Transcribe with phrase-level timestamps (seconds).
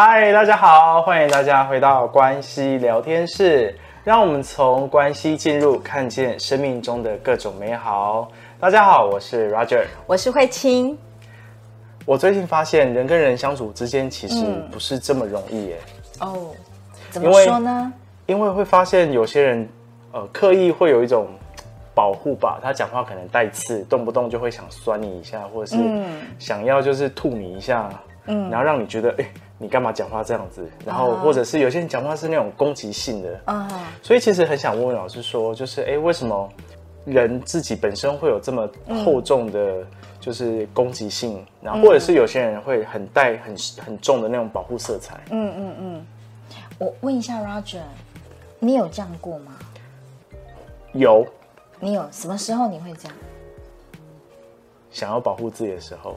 [0.00, 8.30] 嗨，大家好，欢迎大家回到关系聊天室，让我们从关系进入，看见生命中的各种美好。
[8.60, 10.96] 大家好，我是 Roger，我是慧清。
[12.06, 15.78] 我最近发现，人跟人相处之间其实不是这么容易耶。
[16.20, 16.50] 嗯、哦，
[17.10, 17.92] 怎么说呢？
[18.26, 19.68] 因为，因为会发现有些人，
[20.12, 21.26] 呃，刻意会有一种
[21.92, 25.82] 保护吧，他讲话可能带刺，动不动就会想酸你一下，或者是
[26.38, 27.90] 想要就是吐你一下，
[28.26, 29.26] 嗯，然后让你觉得，哎。
[29.60, 30.64] 你干嘛讲话这样子？
[30.86, 33.68] 然后或者是有些人讲话是那种攻击性的，嗯，
[34.00, 36.48] 所以其实很想问问老师说，就是哎，为什么
[37.04, 38.70] 人自己本身会有这么
[39.04, 39.84] 厚重的，
[40.20, 45.18] 就是攻击性，然后或者是有些人会很带很很重的那种保护色彩？
[45.30, 46.06] 嗯嗯嗯。
[46.78, 47.82] 我问一下 Roger，
[48.60, 49.56] 你有这样过吗？
[50.92, 51.26] 有。
[51.80, 53.16] 你有什么时候你会这样？
[54.92, 56.16] 想要保护自己的时候。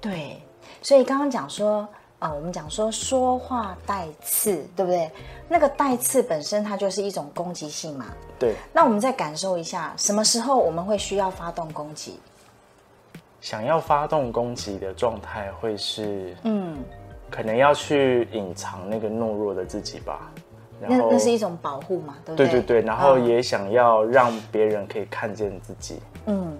[0.00, 0.40] 对，
[0.80, 1.86] 所以刚刚讲说。
[2.18, 5.08] 啊、哦，我们讲说说话带刺，对不对？
[5.48, 8.06] 那个带刺本身它就是一种攻击性嘛。
[8.40, 8.56] 对。
[8.72, 12.18] 那我们再感受一下，什么时候我们会需要发动攻击？
[13.40, 16.78] 想要发动攻击的状态会是，嗯，
[17.30, 20.28] 可能要去隐藏那个懦弱的自己吧。
[20.80, 22.48] 那那是一种保护嘛，对不对？
[22.48, 26.00] 对对对，然后也想要让别人可以看见自己。
[26.26, 26.58] 嗯，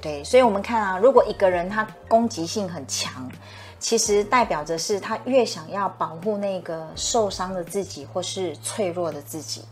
[0.00, 0.22] 对。
[0.22, 3.28] 所以我们看啊，如果一个人他攻击性很强。
[3.82, 9.64] 其实代表着是他越想要保护那个受伤的自己，或是脆弱的自己，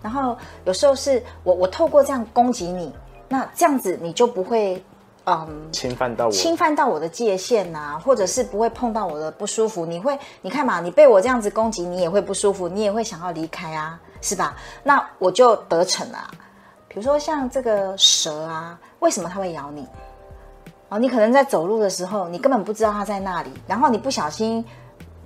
[0.00, 0.34] 然后
[0.64, 2.90] 有时候是我我透过这样攻击你，
[3.28, 4.82] 那这样子你就不会
[5.24, 9.84] 嗯侵犯到我，侵犯到我的界限啊，或者是不会碰到我的不舒服。
[9.84, 14.56] 你会你看嘛，你被我这样子攻击，你也会不舒服，你也会想要离开啊，是吧？
[14.82, 16.30] 那我就得逞了。
[16.88, 19.86] 比如说像这个蛇啊，为什么它会咬你？
[20.88, 24.64] 哦，你可能在走路的时候，你根本不知道它在那里，然后你不小心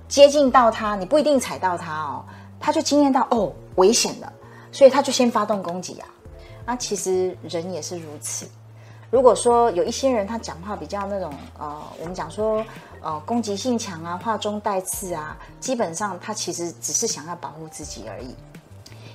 [0.09, 2.25] 接近到它，你不一定踩到它哦，
[2.59, 4.31] 它就惊艳到哦，危险了，
[4.71, 6.07] 所以它就先发动攻击啊。
[6.65, 8.45] 那其实人也是如此。
[9.09, 12.65] 如果说有一些人他讲话比较那种呃，我们讲说
[13.01, 18.35] 呃攻击性强啊，话中带刺啊，基本上他其实只是想要保护自己而已。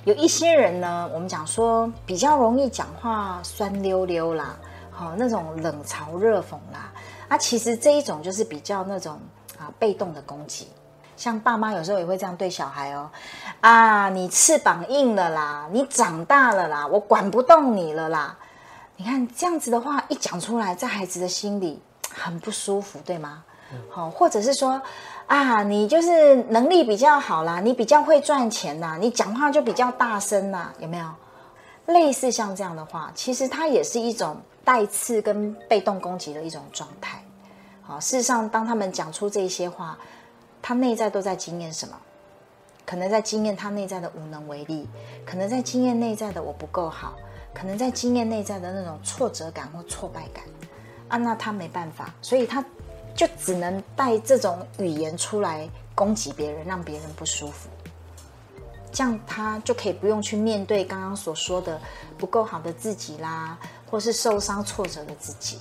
[0.05, 4.57] 有一些人呢，我们讲说比较容易讲话酸溜溜啦。
[4.99, 6.91] 好，那种冷嘲热讽啦，
[7.29, 9.17] 啊，其实这一种就是比较那种
[9.57, 10.67] 啊被动的攻击，
[11.15, 13.09] 像爸妈有时候也会这样对小孩哦，
[13.61, 18.37] 啊，你翅膀硬了啦，你长大了啦，我管不动你了啦，
[18.97, 21.81] 你看这样子的话一讲出来，在孩子的心里
[22.13, 23.41] 很不舒服，对吗？
[23.89, 24.81] 好，或者是说
[25.27, 31.07] 啊，你就是能力比较好啦，你比较会赚钱啦，你讲话就比较大声啦，有没有？
[31.85, 34.35] 类似像这样的话，其实它也是一种。
[34.69, 37.23] 带刺跟被动攻击的一种状态，
[37.81, 39.97] 好，事实上，当他们讲出这些话，
[40.61, 41.99] 他内在都在经验什么？
[42.85, 44.87] 可能在经验他内在的无能为力，
[45.25, 47.15] 可能在经验内在的我不够好，
[47.51, 50.43] 可能在经验内在的那种挫折感或挫败感
[51.07, 52.63] 啊，那他没办法，所以他
[53.15, 57.69] 就只能带这种语言出来攻击别人，让别人不舒服，
[58.91, 61.79] 这样他就可以不用去面对刚刚所说的
[62.17, 63.57] 不够好的自己啦。
[63.91, 65.57] 或是受伤挫折的自己，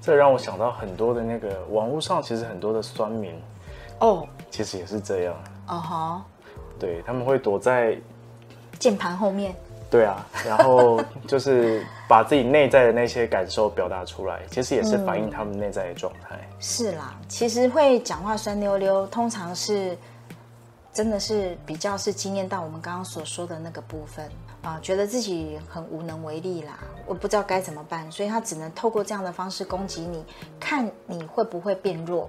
[0.00, 3.34] 这让我想到很多的那个网络上，其实很多的酸民
[3.98, 5.34] 哦，其实也是这样
[5.66, 6.24] 哦哈，
[6.78, 7.98] 对，他们会躲在
[8.78, 9.52] 键盘后面，
[9.90, 16.38] 对啊，然后就是把自己内在的那些感受表达出来， 其实也是反映他们内在的状态。
[16.40, 19.98] 嗯，是啦，其实会讲话酸溜溜，通常是。
[20.92, 24.28] 真的是比较是惊艳到我们刚刚所说的那个部分
[24.62, 30.22] 啊，觉得自己很无能为力啦，我不知道该怎么办，所以他只能透过这样的方式攻击你，
[30.60, 32.28] 看你会不会变弱。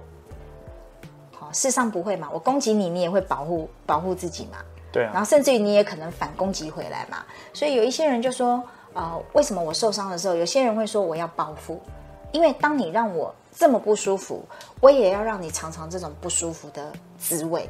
[1.32, 4.58] 好，事实上不会嘛，我攻击你，你也会保护保护自己嘛。
[4.90, 5.10] 对啊。
[5.12, 7.18] 然后甚至于你也可能反攻击回来嘛，
[7.52, 8.62] 所以有一些人就说，
[8.94, 11.78] 呃，为什么我受伤的时候，有些人会说我要报复，
[12.32, 14.42] 因为当你让我这么不舒服，
[14.80, 17.68] 我也要让你尝尝这种不舒服的滋味。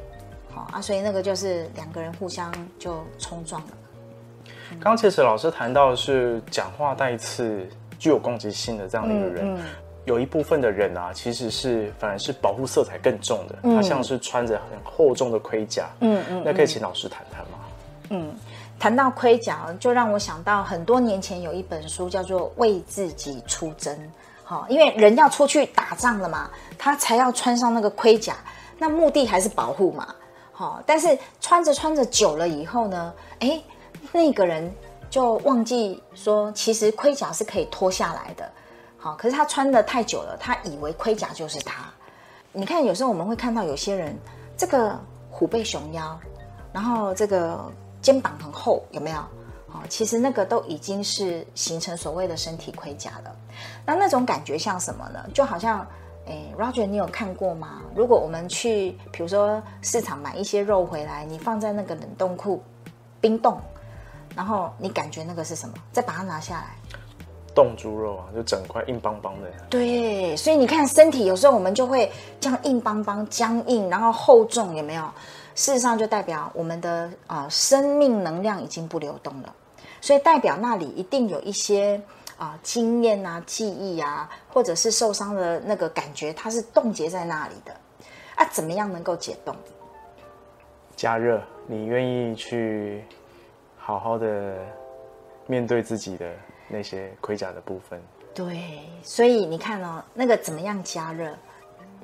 [0.71, 3.67] 啊，所以那个就是两个人互相就冲撞了。
[4.79, 7.67] 刚其实老师谈到的是讲话带刺、
[7.99, 9.65] 具有攻击性的这样的一个人，嗯嗯、
[10.05, 15.87] 有一部分的人啊，其实是反而是保护色彩更重的，嗯、他像是穿着很厚重的盔甲。
[15.99, 17.59] 嗯嗯，嗯那可以请老师谈谈吗？
[18.09, 18.33] 嗯，
[18.79, 23.95] 谈到盔甲，就让我想到很多年前有一本书叫做《为自己出征》。
[24.43, 28.35] 好，因为人要出去打仗了嘛，他才要穿上那个盔甲，
[28.77, 30.13] 那目的还是保护嘛。
[30.57, 33.61] 好，但是穿着穿着久了以后呢，哎，
[34.13, 34.73] 那个人
[35.09, 38.49] 就忘记说，其实盔甲是可以脱下来的。
[38.97, 41.91] 好，可是他穿得太久了，他以为盔甲就是他。
[42.53, 44.17] 你看，有时候我们会看到有些人，
[44.55, 44.97] 这个
[45.29, 46.17] 虎背熊腰，
[46.71, 47.59] 然后这个
[48.01, 49.17] 肩膀很厚，有没有？
[49.89, 53.35] 其实那个都已经是形成所谓的身体盔甲了。
[53.85, 55.19] 那那种感觉像什么呢？
[55.33, 55.85] 就好像，
[56.27, 57.81] 哎，Roger，你有看过吗？
[57.95, 62.61] 如果我们去，比如说市场买一些肉回来，你放在那个冷冻库
[63.21, 63.59] 冰冻，
[64.35, 65.75] 然后你感觉那个是什么？
[65.91, 66.75] 再把它拿下来，
[67.53, 69.51] 冻猪肉啊，就整块硬邦邦的。
[69.69, 75.03] 对，所以你看身体有时候我们就会这样硬邦邦、僵硬，然后厚重，有没有？
[75.53, 79.53] 事实上就代表我们的啊、呃、生命能量已经不流动了。
[80.01, 81.99] 所以代表那里一定有一些
[82.37, 87.75] 啊、呃、经验啊、记忆啊，或者是受伤的那个感觉，它是冻结在那里的。
[88.35, 89.55] 啊，怎么样能够解冻？
[90.95, 93.03] 加热，你愿意去
[93.77, 94.57] 好好的
[95.47, 96.31] 面对自己的
[96.67, 98.01] 那些盔甲的部分。
[98.33, 101.33] 对，所以你看哦，那个怎么样加热？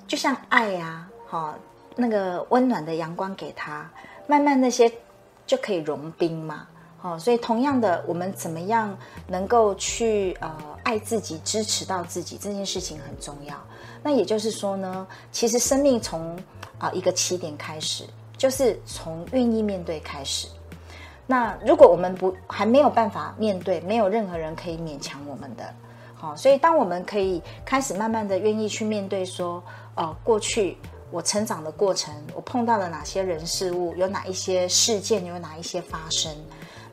[0.08, 1.56] 就像爱呀、啊，哈、哦，
[1.96, 3.90] 那个温暖的阳光给他，
[4.28, 4.92] 慢慢那些
[5.46, 6.68] 就可以融冰嘛。
[7.02, 8.96] 哦，所以同样的，我们怎么样
[9.28, 13.56] 能够去呃爱自己、支持到自己这件事情很重要。
[14.04, 16.38] 那也就是说呢，其实生命从
[16.78, 18.06] 啊、一个起点开始，
[18.38, 20.48] 就是从愿意面对开始。
[21.28, 25.74] 那如果我们不还没有办法面对，没有任何人可以勉强我们的。
[26.16, 29.64] 好、哦，所以当我们可以开始慢慢的愿意去面对说，说
[29.96, 30.78] 呃过去
[31.10, 36.32] 我成长的过程，我碰到了哪些人事物，有哪一些事件，有哪一些发生。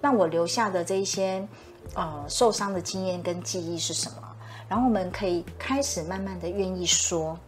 [0.01, 1.47] 那我留下的这一些，
[1.95, 4.17] 呃，受伤的经验跟记忆是什么？
[4.69, 7.39] 然后我们可以开始慢慢的愿意说，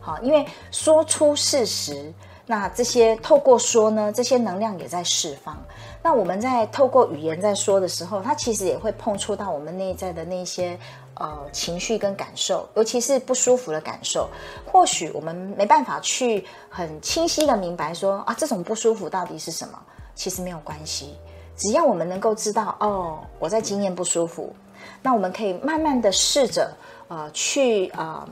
[0.00, 2.14] 好，因为说出事实，
[2.46, 5.60] 那这些透过说呢，这些能量也在释放。
[6.02, 10.78] 那我们在透过语言在说的时候，它其实也会碰触到我们内在的那些
[11.14, 14.30] 呃情绪跟感受，尤其是不舒服的感受。
[14.64, 19.78] 或许我们没办法去很清晰的明白说啊，这种不舒服到底是什么？
[20.14, 21.16] 其实没有关系。
[21.58, 24.54] 只要我们能够知道哦，我在经验不舒服，
[25.02, 26.72] 那我们可以慢慢的试着
[27.08, 28.26] 呃去呃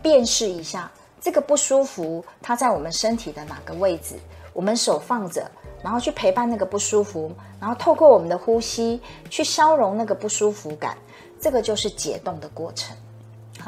[0.00, 0.90] 辨识一下
[1.20, 4.14] 这个不舒服，它在我们身体的哪个位置，
[4.52, 5.50] 我们手放着，
[5.82, 10.96] 然后去陪伴那个不舒服，然后透过我们的呼吸去消融那个不舒服感，
[11.40, 12.96] 这个就是解冻的过程。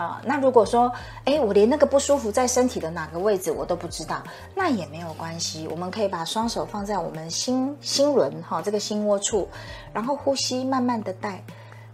[0.00, 0.90] 好，那如果说，
[1.26, 4.22] 哎，我连那个不舒服在身体的哪个位置我都不知道，
[4.54, 5.68] 那也没有关系。
[5.68, 9.46] 我们可以把双手放在我们心心轮哈，这个心窝处，
[9.92, 11.44] 然后呼吸，慢慢的带，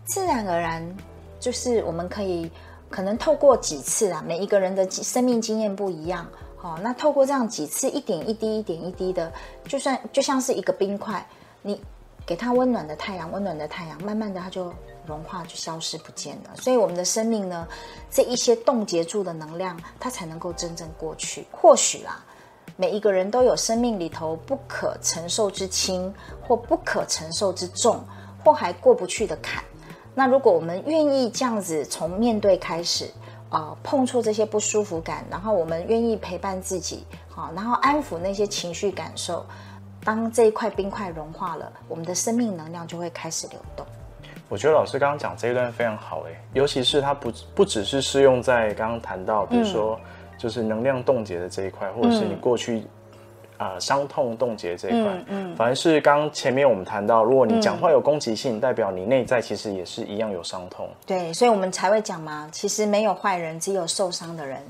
[0.04, 0.96] 自然而然，
[1.40, 2.48] 就是我们可以
[2.88, 6.24] 可能透过几次啊，每一个人的生命经验不一样，
[6.56, 9.32] 好，那透过这样几次，一点一滴，一点一滴的，
[9.66, 11.26] 就算就像是一个冰块，
[11.60, 11.82] 你
[12.26, 14.72] 给它温暖的太阳，温暖的太阳，慢慢的它就。
[15.06, 17.64] 融化就消失不见了，所以我们的生命呢，
[18.10, 21.46] 这一些冻结住的能量，它才能够真正过去。
[21.52, 22.26] 或许啊，
[22.76, 28.04] 每一个人都有生命里头不可承受之轻，或不可承受之重，
[28.44, 29.62] 或还过不去的坎。
[30.12, 33.08] 那如果我们愿意这样子从面对开始，
[33.50, 39.46] 呃，碰触这些不舒服感，然后我们愿意陪伴自己，好，然后安抚那些情绪感受，
[40.06, 43.84] 当这一块冰块融化了，我们的生命能量就会开始流动。
[44.48, 49.98] 我觉得老师刚刚讲这一段非常好诶，尤其是它不不只是适用在刚刚谈到，比如说
[50.38, 52.84] 就是能量冻结的这一块，嗯、或者是你过去
[53.56, 60.88] 啊、呃、伤痛冻结这一块，嗯，嗯反而是刚前面我们谈到，如果你讲话有攻击性，嗯、代表你内在其实也是一样有伤痛。
[61.04, 64.62] 对，所以我们才会讲嘛，其实没有坏人，只有受伤的人。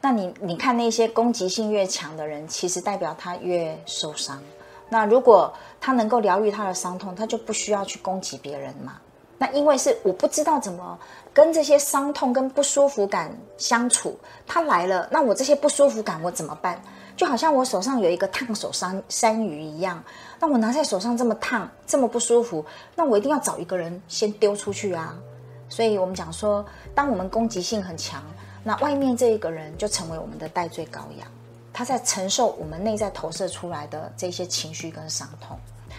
[0.00, 4.40] 那你你看那些攻击性越强的人，其实代表他越受伤。
[4.88, 8.94] 那如果他能够疗愈他的伤痛，他就不需要去攻击别人嘛。
[9.36, 10.96] 那因为是我不知道怎么
[11.32, 16.80] 跟这些伤痛跟不舒服感相处，他来了，那我这些不舒服感我怎么办？
[17.16, 20.02] 就好像我手上有一个烫手山山芋一样，
[20.38, 22.64] 那我拿在手上这么烫，这么不舒服，
[22.94, 25.16] 那我一定要找一个人先丢出去啊。
[25.68, 26.64] 所以我们讲说，
[26.94, 28.22] 当我们攻击性很强，
[28.62, 31.28] 那外面这一个人就成为我们的代罪羔羊，
[31.74, 35.58] 他在承受我们内在投射出来的这些情绪跟伤痛。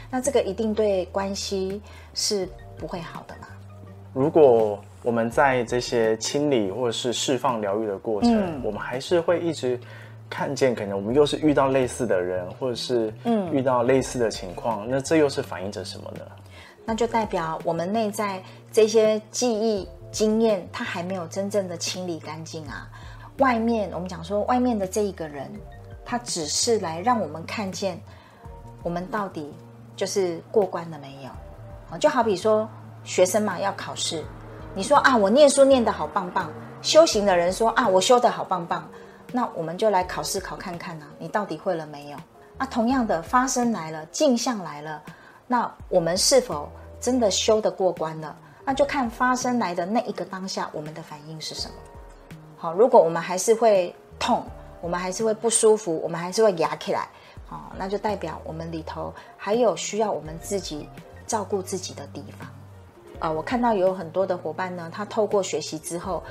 [0.10, 1.82] 那这个一定对关系
[2.14, 3.48] 是不会好的嘛。
[4.14, 9.80] 如果我们在这些清理或者是释放疗愈的过程，嗯、我们还是会一直
[10.30, 16.22] 看见，可能我们又是遇到类似的人，或者是嗯遇到类似的情况，嗯、那这又是反映着什么呢？
[16.86, 18.42] 那就代表我们内在
[18.72, 22.90] 这些记忆经验，它还没有真正的清理干净啊。
[23.38, 25.52] 外面我们讲说，外面的这一个人，
[26.06, 28.00] 他只是来让我们看见
[28.84, 29.54] 我们到底
[29.96, 31.30] 就是过关了没有
[31.90, 31.98] 啊？
[31.98, 32.68] 就好比说。
[33.06, 34.26] 学生嘛，要考试，
[34.74, 36.52] 你说啊，我念书念得好棒棒。
[36.82, 38.84] 修行的人说啊，我修得好棒棒。
[39.32, 42.18] 那我们就来考试考看看啊，你到底会了没有？
[42.58, 45.04] 啊，同样的，发生来了，镜像来了，
[45.46, 46.68] 那我们是否
[47.00, 48.36] 真的修得过关了？
[48.66, 51.76] 那就看发生来的那一个当下，我们的反应是什么？
[52.74, 54.44] 如果我们还是会痛，
[54.82, 57.08] 我们还是会不舒服，我们还是会压起来，
[57.48, 60.88] 好，那就代表我们里头还有需要我们自己
[61.28, 62.48] 照顾自己的地方。
[63.20, 66.22] 啊、我看到有很多的伙伴呢，他透过学习之后，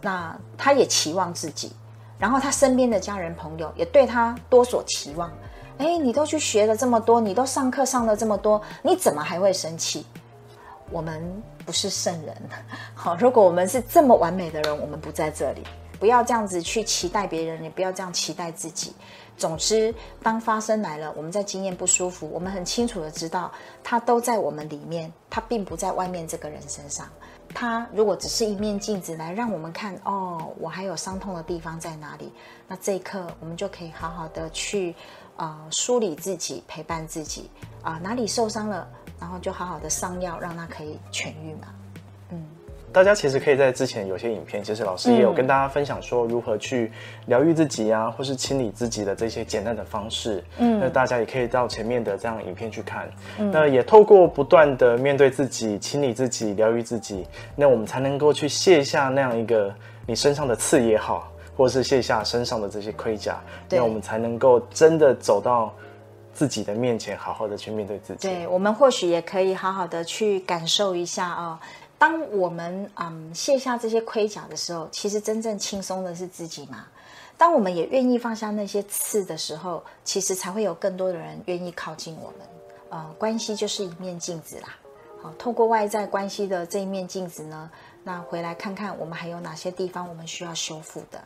[0.00, 1.72] 那他也期望自己，
[2.18, 5.32] 然后他身边的家人朋友也对他多所期望。
[5.78, 10.04] 哎，你都去学了这么多，你都上课上了这么多，你怎么还会生气？
[10.90, 12.36] 我们不是圣人，
[12.94, 15.62] 好，如果我们是这么完美的人，我们不在这里。
[16.02, 18.92] 不要这样子去期待别人，也不要这样期待自己。
[19.36, 23.52] 总之，当发生来了，我们在经验不舒服，我们很清楚的知道，
[23.84, 27.06] 它都在我们里面，它并不在外面这个人身上。
[27.54, 32.32] 它如果只是一面镜子来让我们看，哦，我还有伤痛的地方在哪里？
[32.66, 34.92] 那这一刻，我们就可以好好的去
[35.36, 37.48] 啊、梳理自己，陪伴自己
[37.80, 38.88] 啊、哪里受伤了，
[39.20, 41.68] 然后就好好的上药，让它可以痊愈嘛。
[42.92, 46.92] 大家其实可以在之前有些影片，其实老师也有跟大家分享说如何去
[47.26, 50.44] 疗愈自己啊，或是清理自己的这些简单的方式。
[50.58, 53.10] 嗯，那大家也可以到前面的这样影片去看。
[53.38, 59.74] 嗯，那也透过不断的面对自己、清理自己、疗愈自己，那我们才能够去卸下那样一个
[60.06, 65.72] 你身上的刺也好，或是卸下身上的这些盔甲，那我们才能够真的走到
[66.34, 68.28] 自己的面前，好好的去面对自己。
[68.28, 71.58] 对，我们或许也可以好好的去感受一下啊、哦。
[72.02, 76.84] 当我们嗯卸下这些盔甲的时候，其实真正轻松的是自己嘛。
[77.38, 82.48] 当我们也愿意放下那些刺的时候，其实才会有更多的人愿意靠近我们。
[82.88, 84.76] 呃，关系就是一面镜子啦。
[85.22, 87.70] 好，透过外在关系的这一面镜子呢，
[88.02, 91.20] 那回来看看我们还有哪些地方我们需要修复的。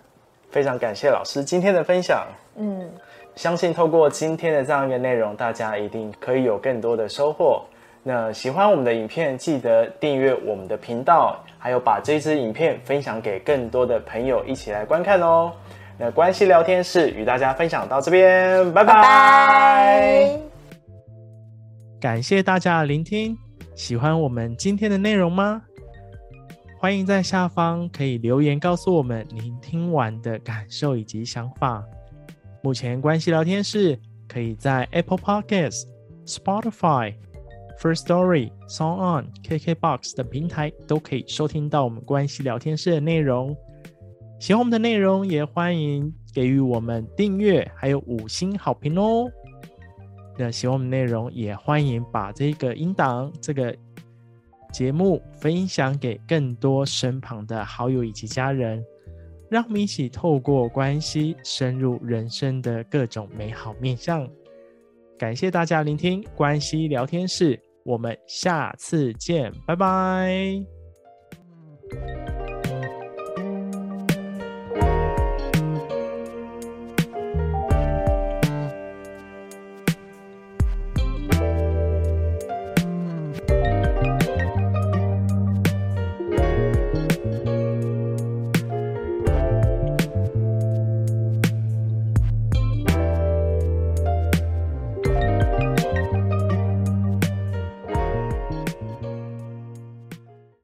[0.50, 2.26] 非常感谢老师今天的分享。
[2.56, 2.92] 嗯，
[3.34, 7.64] 相信透过今天的这样一个内容，大家一定可以有更多的收获。
[8.08, 15.52] 那喜欢我们的影片，记得订阅我们的频道，还有把这支影片分享给更多的朋友一起来观看哦。
[15.98, 20.38] 那关系聊天室与大家分享到这边，拜拜。
[22.00, 23.36] 感谢大家的聆听，
[23.74, 25.60] 喜欢我们今天的内容吗？
[26.78, 31.82] 欢迎在下方可以留言告诉我们您听完的感受以及想法。
[32.62, 33.98] 目前关系聊天室
[34.28, 35.82] 可以在 Apple Podcasts、
[36.24, 37.12] Spotify。
[37.78, 43.56] First Story、Song On、KKBOX 等平台都可以收听到我们关系聊天室的内容。
[44.38, 49.30] 喜欢我们的内容，也欢迎给予我们订阅，还有五星好评哦。
[50.38, 53.74] 那喜欢我们内容，也欢迎把这个音档、这个
[54.72, 58.84] 节目分享给更多身旁的好友以及家人，
[59.48, 64.28] 让我们一起透过关系深入人生的各种美好面向。
[65.18, 67.58] 感谢大家聆听关系聊天室。
[67.86, 70.75] 我们下次见，拜拜。